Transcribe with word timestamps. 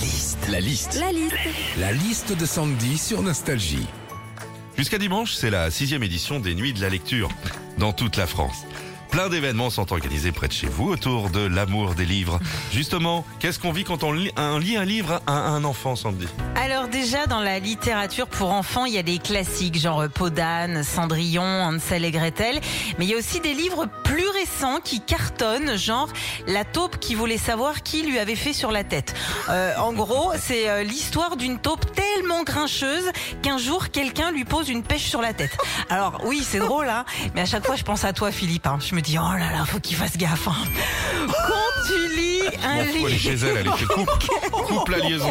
liste. 0.00 0.48
La 0.48 0.60
liste. 0.60 0.98
La 0.98 1.12
liste. 1.12 1.34
La 1.78 1.92
liste 1.92 2.38
de 2.38 2.46
Sandy 2.46 2.96
sur 2.96 3.22
Nostalgie. 3.22 3.86
Jusqu'à 4.76 4.98
dimanche, 4.98 5.34
c'est 5.34 5.50
la 5.50 5.70
sixième 5.70 6.02
édition 6.02 6.40
des 6.40 6.54
Nuits 6.54 6.72
de 6.72 6.80
la 6.80 6.88
lecture 6.88 7.28
dans 7.76 7.92
toute 7.92 8.16
la 8.16 8.26
France. 8.26 8.64
Plein 9.10 9.28
d'événements 9.28 9.70
sont 9.70 9.92
organisés 9.92 10.30
près 10.30 10.46
de 10.46 10.52
chez 10.52 10.68
vous 10.68 10.88
autour 10.88 11.30
de 11.30 11.40
l'amour 11.40 11.96
des 11.96 12.04
livres. 12.06 12.38
Justement, 12.70 13.24
qu'est-ce 13.40 13.58
qu'on 13.58 13.72
vit 13.72 13.82
quand 13.82 14.04
on 14.04 14.12
lit 14.12 14.30
un, 14.36 14.58
livre 14.60 15.20
à 15.26 15.32
un 15.32 15.64
enfant, 15.64 15.96
Sandy? 15.96 16.28
Alors 16.54 16.86
déjà, 16.86 17.26
dans 17.26 17.40
la 17.40 17.58
littérature 17.58 18.28
pour 18.28 18.52
enfants, 18.52 18.84
il 18.84 18.94
y 18.94 18.98
a 18.98 19.02
des 19.02 19.18
classiques 19.18 19.80
genre 19.80 20.08
Podane, 20.08 20.84
Cendrillon, 20.84 21.42
Hansel 21.42 22.04
et 22.04 22.12
Gretel. 22.12 22.60
Mais 22.98 23.04
il 23.04 23.10
y 23.10 23.14
a 23.14 23.16
aussi 23.16 23.40
des 23.40 23.52
livres 23.52 23.86
plus 24.04 24.28
récents 24.28 24.78
qui 24.82 25.00
cartonnent, 25.00 25.76
genre 25.76 26.08
La 26.46 26.64
taupe 26.64 26.98
qui 27.00 27.16
voulait 27.16 27.36
savoir 27.36 27.82
qui 27.82 28.02
lui 28.02 28.18
avait 28.18 28.36
fait 28.36 28.52
sur 28.52 28.70
la 28.70 28.84
tête. 28.84 29.14
Euh, 29.48 29.76
en 29.78 29.92
gros, 29.92 30.30
c'est 30.38 30.68
euh, 30.68 30.84
l'histoire 30.84 31.36
d'une 31.36 31.58
taupe 31.58 31.84
tellement 31.92 32.44
grincheuse 32.44 33.10
qu'un 33.42 33.58
jour, 33.58 33.88
quelqu'un 33.90 34.30
lui 34.30 34.44
pose 34.44 34.68
une 34.68 34.84
pêche 34.84 35.08
sur 35.08 35.20
la 35.20 35.32
tête. 35.32 35.58
Alors 35.88 36.20
oui, 36.26 36.46
c'est 36.48 36.60
drôle, 36.60 36.88
hein, 36.88 37.04
mais 37.34 37.40
à 37.40 37.46
chaque 37.46 37.66
fois, 37.66 37.74
je 37.74 37.82
pense 37.82 38.04
à 38.04 38.12
toi, 38.12 38.30
Philippe. 38.30 38.68
hein. 38.68 38.78
Dis, 39.00 39.18
oh 39.18 39.32
là 39.38 39.52
là, 39.52 39.64
faut 39.66 39.80
qu'il 39.80 39.96
fasse 39.96 40.16
gaffe. 40.16 40.48
hein. 40.48 40.54
Quand 41.26 41.86
tu 41.86 42.08
lis 42.16 42.42
un 42.64 42.78
aller 42.80 43.18
chez 43.18 43.30
livre... 43.30 43.46
elle, 43.48 43.56
elle 43.58 43.66
était 43.68 43.84
coupe, 43.84 44.10
coupe 44.50 44.88
la 44.88 44.98
liaison. 44.98 45.30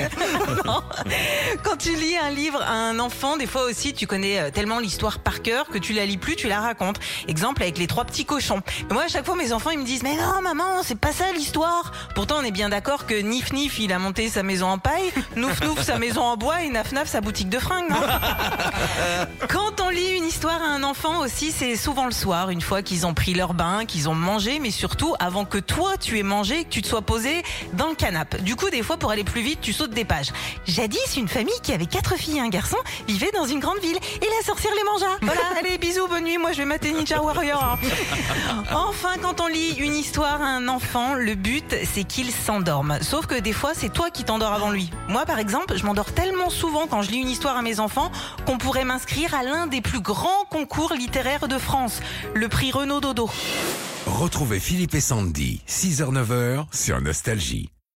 Quand 1.64 1.78
tu 1.78 1.96
lis 1.96 2.18
un 2.18 2.30
livre 2.30 2.62
à 2.62 2.72
un 2.72 3.00
enfant, 3.00 3.38
des 3.38 3.48
fois 3.48 3.64
aussi, 3.64 3.94
tu 3.94 4.08
connais 4.08 4.40
euh, 4.40 4.50
tellement 4.52 4.80
l'histoire 4.80 5.20
par 5.20 5.42
cœur 5.42 5.68
que 5.68 5.78
tu 5.78 5.94
la 5.94 6.06
lis 6.06 6.18
plus, 6.18 6.36
tu 6.36 6.48
la 6.48 6.60
racontes. 6.62 7.00
Exemple 7.28 7.62
avec 7.64 7.78
les 7.78 7.88
trois 7.88 8.06
petits 8.06 8.26
cochons. 8.26 8.62
Et 8.90 8.94
moi, 8.94 9.04
à 9.04 9.08
chaque 9.08 9.26
fois, 9.26 9.36
mes 9.36 9.54
enfants, 9.54 9.70
ils 9.72 9.80
me 9.80 9.86
disent, 9.86 10.04
mais 10.04 10.16
non, 10.16 10.42
maman, 10.42 10.84
c'est 10.84 11.00
pas 11.00 11.12
ça 11.12 11.32
l'histoire. 11.34 11.92
Pourtant, 12.16 12.36
on 12.40 12.44
est 12.44 12.52
bien 12.52 12.70
d'accord 12.70 13.06
que 13.06 13.14
Nif 13.16 13.52
Nif, 13.54 13.80
il 13.80 13.92
a 13.94 14.00
monté 14.00 14.30
sa 14.30 14.44
maison 14.44 14.68
en 14.68 14.78
paille, 14.78 15.12
Nouf 15.36 15.62
Nouf, 15.62 15.82
sa 15.84 15.98
maison 15.98 16.22
en 16.22 16.38
bois 16.38 16.62
et 16.64 16.70
Naf 16.70 16.92
Naf, 16.92 17.08
sa 17.08 17.22
boutique 17.22 17.50
de 17.50 17.60
fringues, 17.60 17.90
non 17.90 17.98
Quand 19.50 19.82
on 19.82 19.90
lit 19.90 20.18
une 20.18 20.19
histoire 20.30 20.62
à 20.62 20.68
un 20.68 20.84
enfant 20.84 21.22
aussi, 21.22 21.52
c'est 21.52 21.76
souvent 21.76 22.06
le 22.06 22.12
soir, 22.12 22.52
une 22.52 22.62
fois 22.62 22.84
qu'ils 22.84 23.08
ont 23.08 23.16
pris 23.16 23.34
leur 23.34 23.56
bain, 23.56 23.86
qu'ils 23.86 24.08
ont 24.10 24.14
mangé, 24.14 24.60
mais 24.60 24.70
surtout 24.70 25.16
avant 25.20 25.44
que 25.44 25.58
toi 25.58 25.98
tu 26.00 26.20
aies 26.20 26.24
mangé, 26.24 26.66
que 26.66 26.70
tu 26.70 26.84
te 26.84 26.88
sois 26.88 27.02
posé 27.02 27.42
dans 27.74 27.88
le 27.88 27.96
canapé. 27.96 28.38
Du 28.38 28.56
coup, 28.56 28.70
des 28.70 28.84
fois, 28.84 28.98
pour 28.98 29.10
aller 29.10 29.24
plus 29.24 29.42
vite, 29.42 29.60
tu 29.60 29.74
sautes 29.74 29.90
des 29.90 30.06
pages. 30.06 30.32
Jadis, 30.68 31.18
une 31.18 31.28
famille 31.28 31.60
qui 31.64 31.74
avait 31.74 31.88
quatre 31.88 32.14
filles 32.14 32.38
et 32.38 32.42
un 32.42 32.50
garçon 32.50 32.78
vivait 33.08 33.32
dans 33.34 33.46
une 33.48 33.60
grande 33.60 33.80
ville 33.80 33.96
et 33.98 34.26
la 34.40 34.46
sorcière 34.46 34.72
les 34.78 34.84
mangea. 34.84 35.18
Voilà, 35.24 35.42
allez, 35.60 35.80
bisous, 35.80 36.08
bonne 36.08 36.26
nuit, 36.26 36.38
moi 36.38 36.52
je 36.52 36.60
vais 36.60 36.66
mater 36.66 36.92
Ninja 36.92 37.20
Warrior. 37.24 37.64
hein. 37.64 37.80
Enfin, 38.72 39.16
quand 39.22 39.42
on 39.42 39.48
lit 39.48 39.74
une 39.80 39.96
histoire 39.96 40.42
à 40.44 40.46
un 40.46 40.68
enfant, 40.68 41.16
le 41.16 41.34
but 41.34 41.76
c'est 41.92 42.04
qu'il 42.04 42.32
s'endorme. 42.32 43.00
Sauf 43.02 43.26
que 43.26 43.36
des 43.40 43.54
fois, 43.54 43.72
c'est 43.74 43.90
toi 43.92 44.12
qui 44.12 44.24
t'endors 44.24 44.54
avant 44.54 44.70
lui. 44.70 44.92
Moi, 45.08 45.26
par 45.26 45.40
exemple, 45.40 45.76
je 45.76 45.84
m'endors 45.86 46.12
tellement 46.14 46.52
souvent 46.52 46.86
quand 46.88 47.02
je 47.02 47.10
lis 47.10 47.18
une 47.18 47.30
histoire 47.30 47.58
à 47.58 47.64
mes 47.64 47.80
enfants 47.80 48.12
qu'on 48.46 48.60
pourrait 48.60 48.86
m'inscrire 48.86 49.34
à 49.34 49.42
l'un 49.44 49.66
des 49.66 49.82
plus 49.82 50.02
grands 50.02 50.19
concours 50.50 50.94
littéraires 50.94 51.48
de 51.48 51.58
France, 51.58 52.02
le 52.34 52.48
prix 52.48 52.72
Renaud 52.72 53.00
Dodo. 53.00 53.30
Retrouvez 54.06 54.60
Philippe 54.60 54.96
et 54.96 55.02
Sandy, 55.02 55.62
6h-9h 55.68 56.66
sur 56.72 57.00
Nostalgie. 57.02 57.70